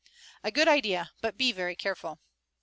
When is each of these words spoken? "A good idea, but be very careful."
"A 0.43 0.49
good 0.49 0.67
idea, 0.67 1.11
but 1.21 1.37
be 1.37 1.51
very 1.51 1.75
careful." 1.75 2.17